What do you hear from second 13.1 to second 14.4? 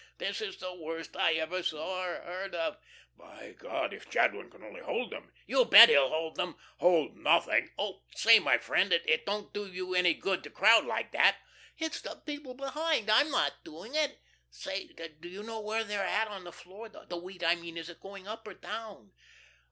I'm not doing it.